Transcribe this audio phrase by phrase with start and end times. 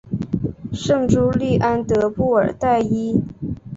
[0.73, 3.21] 圣朱利安德布尔代伊。